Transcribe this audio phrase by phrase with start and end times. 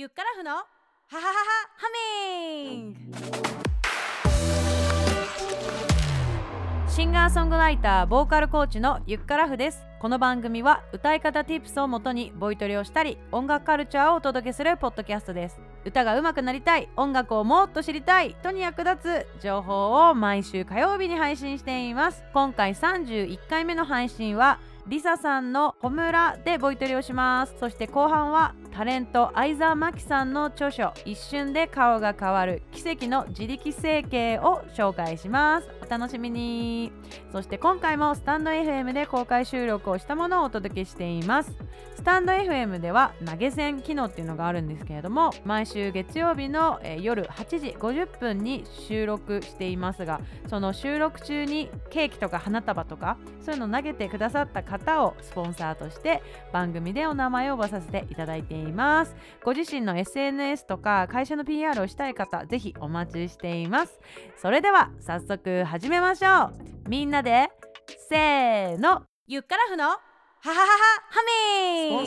[0.00, 0.60] ゆっからふのハ
[1.10, 1.32] ハハハ
[1.74, 1.88] ハ
[2.70, 2.98] ミング
[6.88, 9.84] シンガーソングライターボーカルコーチのゆっからふです。
[9.98, 15.58] この番組は歌い方 Tips をもとにボイトレをしたり音楽カルチャーをお届けするポッドキャストです。
[15.84, 22.22] 歌が上手くなりたい音楽をもっと知りたい人に役立つ情報を毎週火曜日に配信しています。
[22.32, 27.56] 今回31回目の配信はリサさんの「ホムラ」でボイトレをします。
[27.58, 35.68] そして後半はタレント相沢真紀さんの著書「一瞬で顔が変わる奇跡の自力整形」を紹介します。
[35.84, 36.92] お楽しみに。
[37.32, 41.56] そして今回もスタンド FM で公開収録をしたものをお届けしています。
[41.96, 56.22] スタンド FM では投げ銭機能っていうのがあるんですけれども毎週月曜日の、え夜8時50分に収録していますがその収録中にケーキとか花束とかそういうのを投げてくださった方をスポンサーとして
[56.52, 58.67] 番組でお名前を呼ばさせていただいています。
[59.44, 63.98] ご自身の SNS とか会社の PR をしたい方ぜひお待ちしています。
[64.36, 66.88] それでは早速始めましょう。
[66.88, 67.48] みんなで
[68.08, 69.02] せーの。
[69.26, 69.98] ゆっからふのハ
[70.40, 70.64] ハハハ
[71.10, 71.20] ハ
[71.90, 71.98] ミ.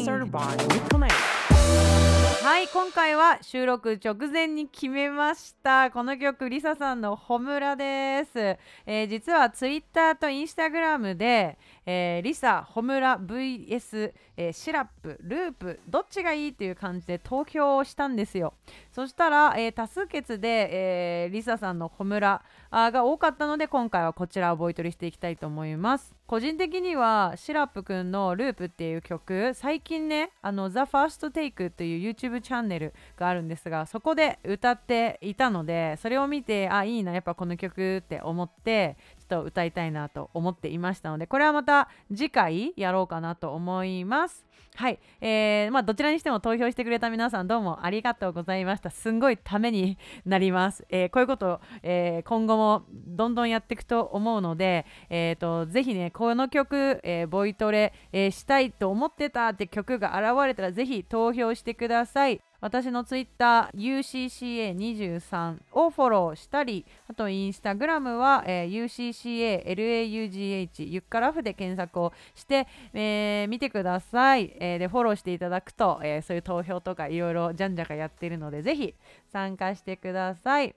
[2.44, 5.92] はい今回は収録直前に決めました。
[5.92, 18.54] この曲リサさんの「ホムラ」です、えー実は Twitter と Instagram で、えーリサホムラ VS、えーシラップループどっちがいいっていう感じで投票をしたんですよ。
[18.92, 26.16] そしたら、えー多数決で、えーリサさんの「ホムラ」が多かったので今回はこちらをボイトレしていきたいと思います。
[26.28, 38.96] 個人的にはシラップくんの「ループ」っていう曲最近ねあの The First Take っていう YouTube チャンネルがあるんですがそこで歌っていたのでそれを見てあいいなやっぱこの曲って思って
[39.32, 44.46] と歌いたいなと思っていましたのでこれはまた次回やろうかなと思います。
[44.76, 48.90] はい、えーまあ、どちらにしても投票してくれた皆さんどうもありがとうございました。
[48.90, 62.42] すんごいためになります、えーこういうことを、えー今後もどんどんやっていくと思うので、えー、とぜひねこの曲、えーボイトレ、えーしたいと思ってたって曲が現れたらぜひ投票してください。
[62.62, 78.94] 私のツイッター UCCA23 をフォローしたりあとインスタグラムは、えー UCCALAUGH ゆっかラフで検索をして、えー見てください、えーでフォローしていただくと、えーそういう投票とかいろいろじゃんじゃかやってるのでぜひ
[79.32, 80.76] 参加してください。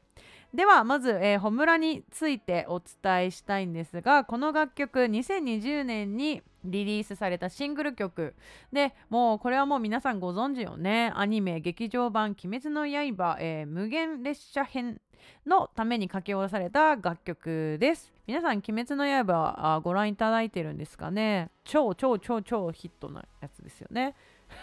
[0.54, 8.34] ではまず、えー、ホムラについてお伝えしたいんですがこの楽曲2020年にリリースされたシングル曲。
[8.72, 11.12] でもうこれはもう皆さんご存知よね。
[11.16, 15.00] アニメ劇場版「鬼滅の刃、えー無限列車編」
[15.44, 18.14] のために書き下ろされた楽曲です。
[18.28, 21.50] 皆さん「鬼滅の刃」ご覧いただいてるんですかね。
[21.64, 24.14] 超超超超ヒットなやつですよね。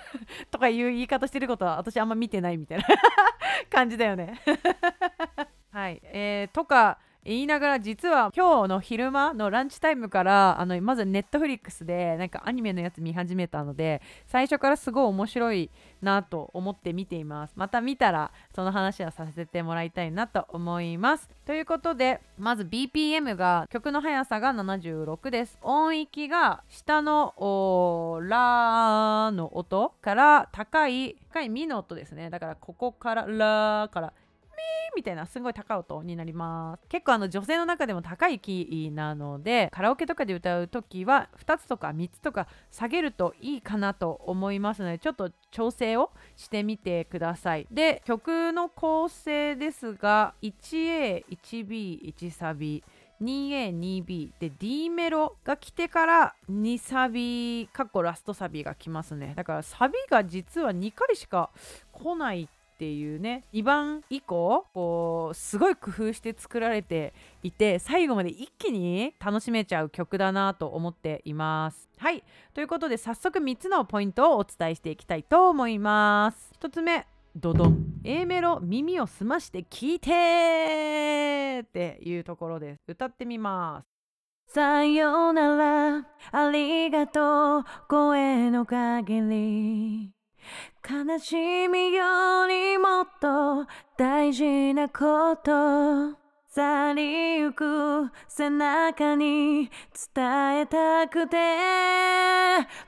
[0.51, 2.85] とかいう言い方してることは私あんま見てないみたいな
[3.69, 4.39] 感じだよね。
[5.71, 15.69] はい、えーとか言いながら実は今日の昼間のランチタイムからあのまずネットフリックスでなんかアニメのやつ見始めたので最初からすごい面白い
[16.01, 17.53] なと思って見ています。
[17.55, 21.29] また見たらその話はさせてもらいたいなと思います。
[21.45, 25.59] ということでまず BPM が曲の速さが76です。
[25.61, 27.35] 音域が下の
[28.23, 32.31] ラーの音から高い高いミの音ですね。
[32.31, 34.13] だからここからラーから
[34.95, 36.87] みたいなすごい高い音になります。
[36.89, 47.67] 結構あの女性の中でも高いキーなのでカラオケとかで歌う時は2つとか3つとか下げるといいかなと思いますのでちょっと調整をしてみてください。
[47.71, 52.83] で曲の構成ですが 1A1B1 サビ
[53.21, 59.33] 2A2B で D メロが来てから2サビかっこラストサビが来ますね。
[59.35, 61.51] だからサビが実は2回しか
[61.91, 62.49] 来ない
[62.81, 71.87] っていうね2番以降こうすごい工夫して作られていて最後まで一気に楽しめちゃう曲だなと思っています。
[71.99, 72.23] はい。
[72.55, 76.51] ということで早速3つのポイントをお伝えしていきたいと思います。
[76.59, 77.05] 1つ目
[77.35, 78.01] ドドン。
[78.03, 82.81] A メロ耳を澄まして聞いてっていうところです。
[82.87, 83.83] 歌ってみま
[84.47, 84.53] す。
[84.55, 86.07] さようなら。
[86.31, 87.63] ありがとう。
[87.87, 90.20] 声の限り。
[90.89, 91.35] 悲し
[91.67, 93.65] みよりもっと
[93.97, 96.19] 大事なこと。
[96.53, 99.69] 去りゆく背中に
[100.13, 101.37] 伝えたくて。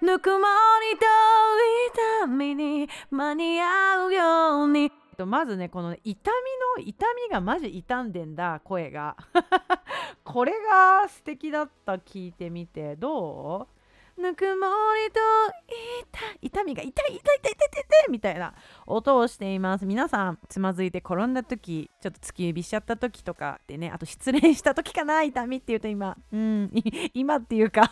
[0.02, 0.46] ぬくも
[0.92, 1.06] りと
[2.26, 4.92] 痛みに間に合うように。
[5.26, 6.32] まずねこの痛
[6.78, 9.16] みの痛みがマジ傷んでんだ声が。
[10.26, 12.98] これが素敵だった聞いてみて。
[12.98, 13.83] どう？
[14.24, 14.68] ぬくも
[15.06, 15.20] りと
[16.42, 18.54] 痛痛みが痛い痛い痛い痛い痛い痛いみたいな
[18.88, 26.72] 音をしています皆さんつまずいて転んだ時ちょっと突き指しちゃった時とかでねあと失恋した時かな痛みっていうと今うん
[27.14, 27.92] 今っていうか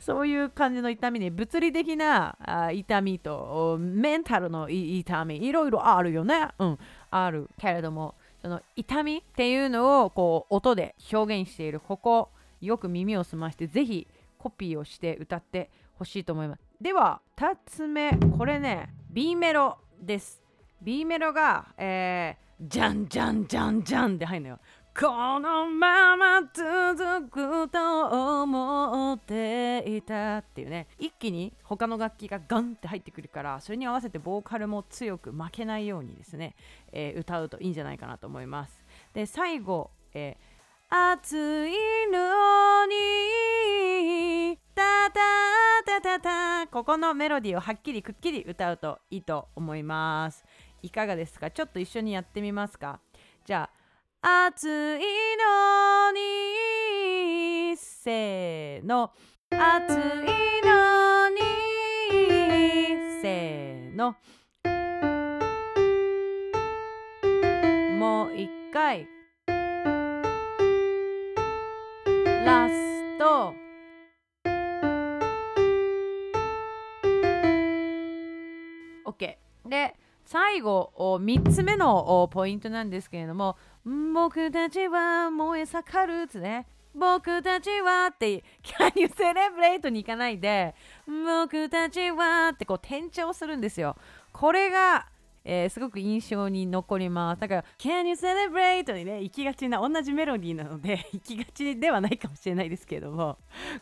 [0.00, 6.78] そういう感じの痛みね物理的なあ痛みとメンタルの痛みいろいろあるよねうん
[7.12, 12.30] あるけれどもその痛みっていうのをこう音で表現しているここ
[12.60, 14.08] よく耳を澄ましてぜひ
[14.46, 16.60] コピーをして歌ってほしいと思います。
[16.80, 20.40] では2つ目これね B メロです。
[20.80, 24.60] B メロが、えー、じゃんじゃんじゃんじゃんで入るのよ。
[24.96, 30.86] このまま続くと思っていたっていうね。
[30.96, 36.54] 一気に他の楽器がガンって入ってくるからそれに合わせてボーカルも強く負けないようにですね、
[36.92, 38.80] えー、歌うといいんじゃないかなと思います。
[39.12, 40.56] で最後、えー
[40.88, 41.34] 暑
[41.66, 41.72] い
[42.12, 44.35] のに
[44.76, 50.44] タタタタここのメロディーをはっきりくっきり歌うといいと思います。
[50.82, 51.50] いかがですか？
[51.50, 53.00] ちょっと一緒にやってみますか？
[53.46, 53.70] じゃ
[54.20, 59.12] あ暑いのにせーの。
[59.50, 59.94] 暑い
[60.66, 61.40] のに
[63.22, 64.16] せーの。
[67.98, 69.08] もう一回。
[72.44, 73.65] ラスト。
[79.16, 83.56] オッケーで最後3つ目のポイントなんですけれども
[84.14, 90.74] 僕たちは燃え盛るってね僕たちはって Can you celebrate に行かないで
[91.06, 93.96] 僕たちはってこう転調するんですよ。
[94.32, 95.06] これが
[95.48, 97.40] えー、すごく印象に残ります。
[97.40, 98.92] だから、Can you celebrate?
[98.96, 103.38] にね、行きがちな、同じメロディーなので、 行きがちではないかもしれないですけれども、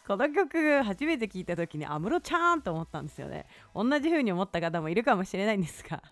[0.06, 3.46] この曲、初めて聴いた時に、安室ちゃんと思ったんですよね。
[3.75, 6.02] 同じ風に思った方もいるかもしれないんですが。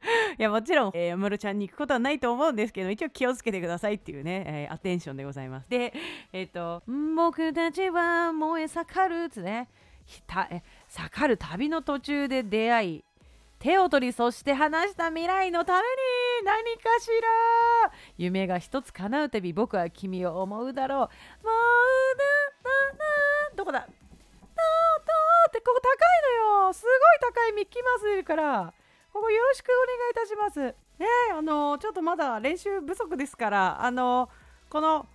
[0.38, 5.92] いやもちろん、えー、安室ちゃんに行くことはないと思うんですけど一応気をつけてくださいっていうね、えー、アテンションでございますで
[6.32, 6.82] えっ、ー、と
[7.16, 9.68] 僕たちは燃え盛るってね
[10.50, 13.04] え盛る旅の途中で出会い
[13.58, 15.84] 手を取りそして話した未来のために
[16.44, 17.92] 何かしら。
[18.16, 20.98] 夢が一つ叶うたび僕は君を思うだろう。
[20.98, 21.08] もうな
[23.50, 23.80] などこだ？
[23.80, 23.90] とと
[25.48, 26.72] ってここ高いのよ。
[26.72, 26.92] すごい
[27.32, 28.72] 高いミッキーマウスいるから。
[29.12, 30.74] ここよろしくお願いいたします。
[30.98, 34.28] ねあのちょっとまだ練習不足ですからあの
[34.68, 35.06] この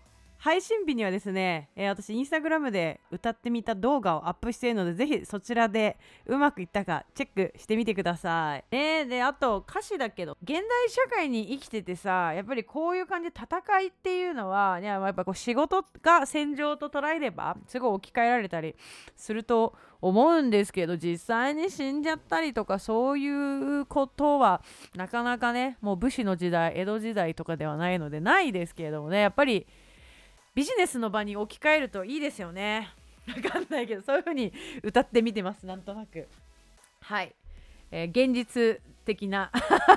[0.43, 8.65] 配信日にはですね、えー、私インスタグラムで歌ってみた動画をアップしているのでぜひそちらでうまくいったかチェックしてみてください。
[8.69, 18.75] ね、であと歌詞だけど現代社会に生きててさやっぱりこういう感じで戦いっていうのは、ね、やっぱこう仕事が戦場と捉えればすごい置き換えられたり
[19.15, 24.61] すると思うんですけど実際に死んじゃったりとかそういうことは
[24.97, 29.65] なかなかねもう武士の時代江戸時代とかではないのでないですけれどもねやっぱり
[30.55, 32.89] ビジネスの場に置き換えるといいですよね。
[33.27, 34.51] わかんないけどそういう風に
[34.83, 36.27] 歌ってみてますなんとなく。
[37.01, 37.33] はい、
[37.91, 39.51] えー、現実的な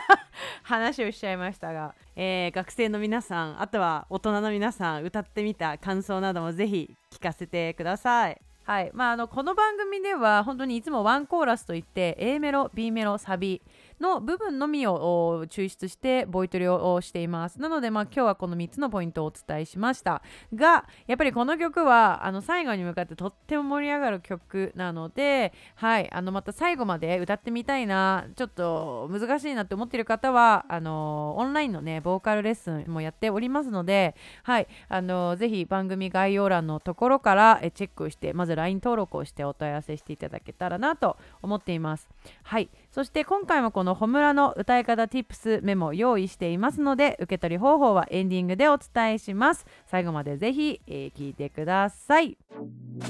[0.63, 8.41] 話をしちゃいましたが、えー、学生の皆さんあとは大人の皆さん歌ってみた感想などもぜひ聞かせてください。
[8.65, 13.63] はいまあ、あのこの番組では本当にいつもワンコーラスといって A メロ B メロサビ
[14.01, 17.61] の部分のみを抽出してボイトレをしています。
[17.61, 20.23] なのでまあ今日はこの3つのポイントをお伝えしました。
[20.55, 42.09] がやっぱりこの曲はあの最後に向かってとっても盛り上がる曲なのではいあのまた最後まで歌ってみたいなちょっと難しいなって思っている方はあのオンラインのねボーカルレッスンもやっておりますのではいあのぜひ番組概要欄のところからチェックしてまず LINE 登録をしてお問い合わせしていただけたらなと思っています。
[42.43, 42.69] はい。
[42.97, 49.67] そして今回もこのホムラの歌い方 Tips メモ用意していますので受け取り方法はエンディングでお伝えします。
[49.85, 52.39] 最後までぜひ、えー、聞いてください。
[52.49, 53.07] さ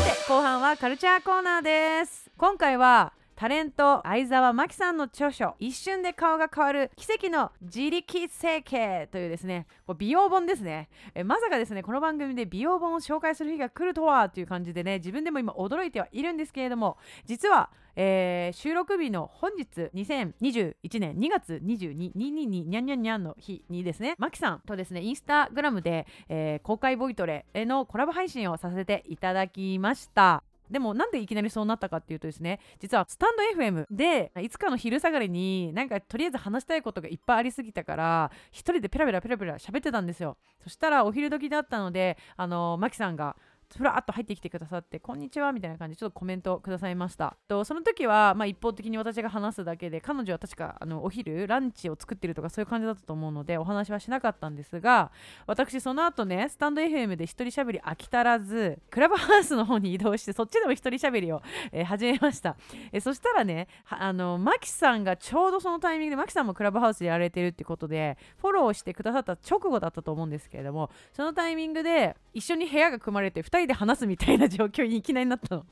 [0.00, 2.28] て後半はカルチャーコーナーです。
[2.36, 10.90] 今回はタレント相沢真紀さんの著書「一瞬で顔が変わる奇跡の自力整形」というですねこ美容本ですね。
[11.14, 17.70] えまさかですねこの番組で美容本を紹介する日が来るとはという感じでね自分でも今驚いてはいるんですけれども実は
[18.02, 43.36] えー、収録日の本日2021年2月22日にににゃんにゃんにゃんの日にですねマキさんとですねインスタグラムで、えー、公開ボイトレのコラボ配信をさせていただきましたでもなんでいきなりそうなったかっていうとですね実はスタンド FM でいつかの昼下がりになんかとりあえず話したいことがいっぱいありすぎたから一人でペラペラペラペラ喋ってたんですよそしたらお昼時だったのであのマキさんが
[43.76, 47.36] ふらっと入ってきてくださって「こんにちは」みたいな感じでちょっとコメントくださいました。
[47.48, 55.12] とその時は、まあ、一方的に私が話すだけで彼女は確かあのお昼ランチを作ってるとかそういう感じだったと思うのでお話はしなかったんですが
[55.46, 62.56] 私その後ねスタンド FM で一人喋り飽き足らずクラブハウスの方に移動してそっちでも一人喋りを、えー、始めました、
[62.92, 75.66] えー、そしたらねあのマキさんがちょうどそのタイミングでマキさんもクラブハウスでやられてるってことでフォローしてくださった直後だったと思うんですけれどもそのタイミングで一緒に部屋が組まれて2人で話すみたいな状況にいきなりなったの。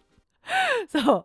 [0.89, 1.25] そう。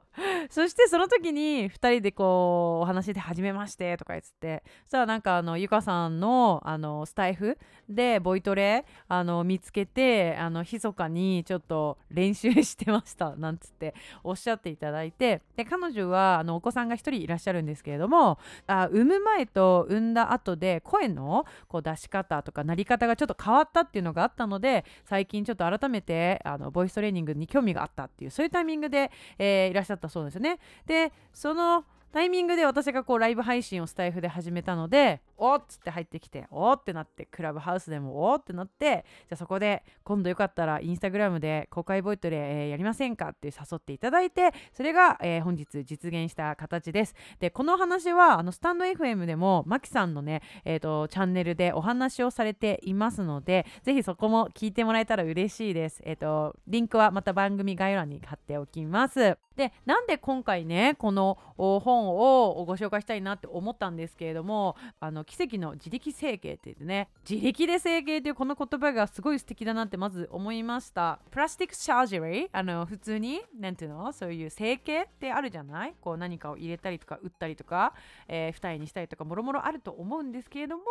[0.49, 7.57] そしてその時に2人でこうお話で始めましてとか言ってそしたらなんかあのゆかさんのあのスタイフ
[7.89, 13.35] でボイトレあの見つけてあの密かにちょっと練習してました。
[13.37, 15.41] なんつっておっしゃっていただいて。
[15.55, 30.59] で彼女はあのお子さんが1人いらっしゃるんですけれどもあ産む前と産んだ後で声のこう出し方とかなり方がちょっと変わったっていうのがあったので最近ちょっと改めてあのボイストレーニングに興味があったっていうそういうタイミングで、えー、いらっしゃったそうですよね。
[30.85, 47.13] でそのタイミングで私がこうライブ配信をスタイフで始めたのでおっつって入ってきておってなってクラブハウスでもおってなってじゃあそこで今度よかったらインスタグラムで公開ボイトレ、えー、やりませんかって誘っていただいてそれが、えー、本日実現した形です。
[47.41, 56.01] でこの話はあのスタンド FM でもマキさんのね、えーと、チャンネルでお話をされていますのでぜひそこも聞いてもらえたら嬉しいです。
[56.05, 59.37] えっ、ー、とリンクはまた番組概要欄に貼っておきます。
[59.55, 71.19] でなんで今回ねこの本をご紹介したいなって思ったんですけれどもあの奇跡の自力整形って言ってね自力で整形というこの言葉がすごい素敵だなってまず思いました。
[71.31, 72.49] プラスティックサージェリー？
[72.51, 74.13] あの普通になんていうの？
[74.13, 75.95] そういう整形ってあるじゃない？
[75.99, 77.93] こう何かを入れたりとか打ったりとか、
[78.27, 80.83] えー、二重にしたりとかもろもろあると思うんですけれども、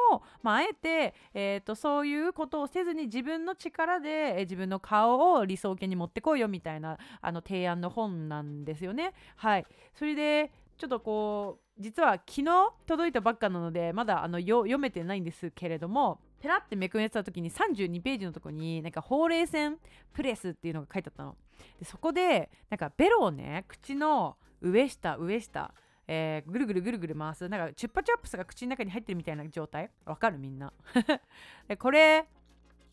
[0.43, 9.13] まあ、あえて、えーと、そういうことをせずに自分の力で、えー、自分の顔を理想形に持ってこいよみたいなあの提案の本なんですよね。
[9.37, 9.67] はい。
[9.95, 19.79] それでちょっとこう実は昨日届いたばっかなのでまだあの読めてないんですけれどもペラってめくれてた時に32ページのとこになんかほうれい線
[20.13, 21.37] プレスっていうのが書いてあったの。
[21.79, 25.73] でそこでなんかベロをね口の上下上下
[26.09, 27.49] えー、ぐるぐるぐるぐる回す。
[27.49, 29.91] なんかチュッパチャップスが口の中に入ってるみたいな状態。
[30.05, 30.73] わかるみんな。
[31.69, 32.27] でこれ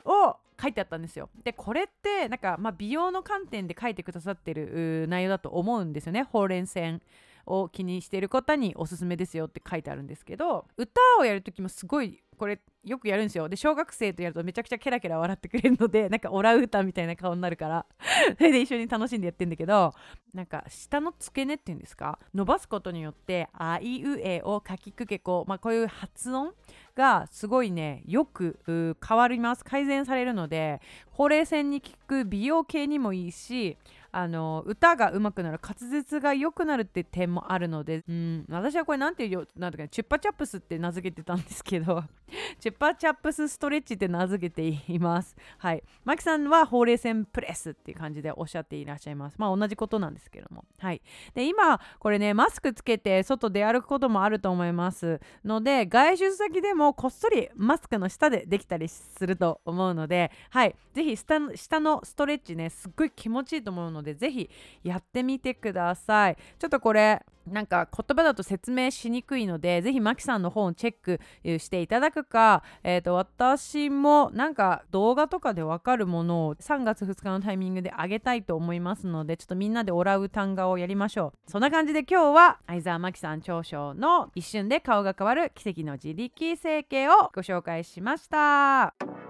[0.06, 1.30] を書いてあったんですよ。
[1.44, 6.24] でこれってなんか、まあ、美容の観点で書いてくださってる内容だと思うんですよね。
[6.24, 7.02] ほうれん線。
[7.50, 13.50] を気にしている方におすすめですよって書いてあるんですけど歌をやる時もすごいこれよくやるんですよ。
[13.50, 17.86] で小学生とやるとめちゃくちゃケラケラ笑ってくれるので なんかオラウータみたいな顔になるから。
[18.38, 19.94] それで一緒に楽しんでやってんだけど
[20.34, 22.18] なんか下の付け根っていうんですか？
[22.34, 26.54] 伸ばすことによって「あいうえ」をかきくけこ、まあ、こういう発音
[26.96, 28.60] がすごいねよく
[29.06, 29.66] 変わります。
[29.66, 30.80] 改善されるので
[31.12, 33.78] ほうれい線に効く美容系にもいいし
[34.12, 42.04] あの歌が上手くなる滑舌が良くなるって点もあるので、うん、私はこれなんていうなんていうかチュッパチャップスって名付けてたんですけど
[42.60, 45.36] チュッパチャップスストレッチって名付けています。
[45.58, 45.84] はい。
[46.04, 49.36] マキさんはほうれい線プレスっていう感じでおっしゃっていらっしゃいます。
[49.38, 50.66] まあ同じことなんですけども。
[50.80, 51.02] はい。
[51.34, 55.20] で今これねマスクつけて外出歩くこともあると思います。
[55.44, 60.76] ので外出先でもこっそりマスクの下でできたりすると思うのではい。
[60.94, 61.40] ぜひ下
[61.80, 64.50] のストレッチねすっごい気持ちいいと思うのでのでぜひ
[64.84, 71.20] やってみてくださいちょっとこれなんか言葉だと説明しにくいのでぜひマキさんの本をチェック
[71.60, 89.29] していただくか、えーと、私もなんか動画とかでわかるものを3月2日のタイミングであげたいと思いますのでちょっとみんなでオラウタンガをやりましょうそんな感じで今日は相沢真紀さん長所の一瞬で顔が変わる奇跡の自力整形をご紹介しました。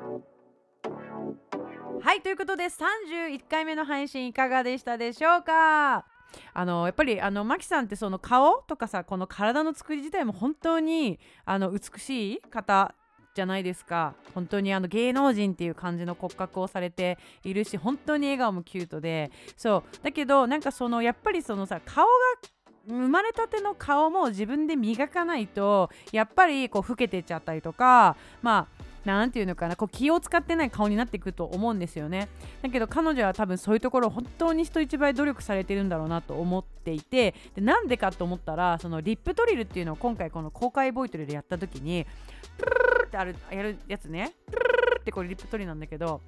[2.01, 6.05] はいということで31回目の配信いかがでしたでしょうか？
[6.53, 12.93] あのやっぱりあのマキさんってその顔とかさこの体の作り自体も本当にあの美しい方
[13.35, 14.15] じゃないですか。
[14.33, 19.31] 本当にあの芸能人っていう感じの骨格をされているし本当に笑顔もキュートで。
[19.57, 20.03] そう。
[20.03, 22.11] だけどなんかそのやっぱりそのさ顔が
[22.87, 32.29] 生まれたての顔も自分で磨かないとやっぱりこう老けてっちゃったりとかまあ何て言うのかなこう気を使ってない顔になっていくと思うんですよね。
[32.61, 42.05] だけど彼女は多分そういうところ本当に人一倍努力されてるんだろうなと思っていてでなんでかと思ったらそのリップトリルっていうのを今回この公開ボイトレでやった時に
[42.57, 44.33] プルルルってあるやるやつね。
[44.47, 46.21] プルルルってこれリップトリルなんだけど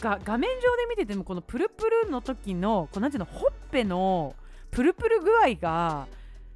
[0.00, 4.34] が画面上で見ててもこのプルプルの時のこうなていうのほっぺの
[4.70, 6.06] プルプル具合が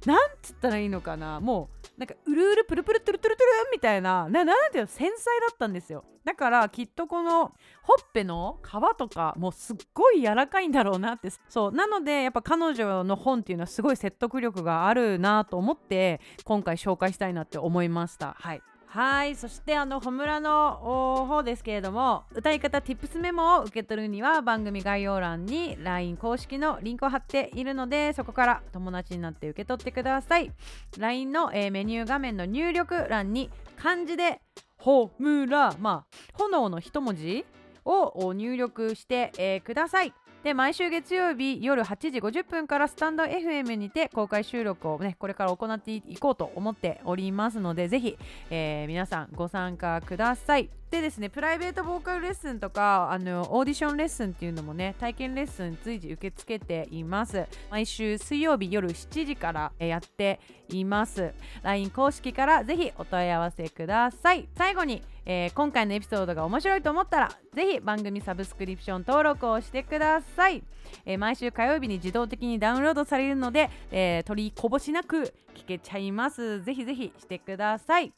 [0.05, 6.05] なんつったらいいのかなもうなんかうるうるプルプルトゥルトゥルトゥルみたいなななんていうの繊細だったんですよ。
[6.23, 11.71] だからきっとこのほっぺの皮とかもうすっごい柔らかいんだろうなってそう。
[11.71, 18.35] なのでやっぱ彼女の本っていうのはすごい説得力があるなと思って今回紹介したいなって思いました。
[18.37, 18.61] はい。
[18.97, 30.51] はいそしてあのホムラの方ですけれども歌い方 Tips メモを受け取るには番組概要欄に LINE 公式のリンクを貼っているのでそこから友達になって受け取ってください。
[30.97, 34.41] LINE の、えー、メニュー画面の入力欄に漢字で
[34.77, 37.45] ホムラまあ炎の一文字
[37.85, 40.13] を入力して、えー、ください。
[40.47, 48.17] で毎週月曜日夜8時50分からスタンド FM にて公開収録をねこれから行っていこうと思っておりますのでぜひ、
[48.49, 50.69] えー、皆さんご参加ください。
[50.89, 57.45] でですねプライベートボーカルレッスンとかあのオーディションレッスンっていうのもね体験レッスン随時受け付けています。
[57.69, 60.39] 毎週水曜日夜7時からやって
[60.69, 61.33] います。
[61.61, 64.47] LINE 公式からぜひお問い合わせください。
[64.55, 70.63] 最後にえー、今回のエピソードが面白いと思ったらぜひ番組サブスクリプション登録をしてください、
[71.05, 76.61] えー、毎週火曜日に自動的にダウンロードされるので、えー、取りこぼしなく聞けちゃいます。
[76.63, 78.13] ぜひぜひしてください。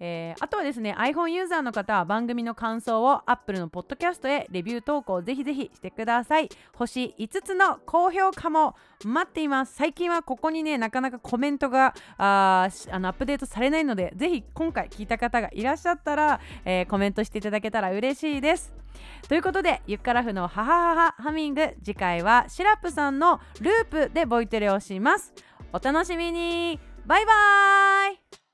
[0.00, 6.48] えー、あとはですね iPhone ユーザーの方は番組の感想を Apple のポッドキャストへレビュー投稿ぜひぜひしてください。
[6.74, 8.74] 星5つの高評価も。
[9.04, 9.74] 待っています。
[9.74, 18.74] 最近はここにねなかなかコメントがああのアップデートされないのでぜひ今回聞いた方がいらっしゃったら、えー、コメントしていただけたら嬉しいです。
[19.28, 21.74] ということでゆっからふのハハハハハミング。
[21.82, 25.32] 次回はシラップさんのループでボイトレをします。
[25.72, 26.78] お楽しみに。
[27.06, 28.49] バイバーイ。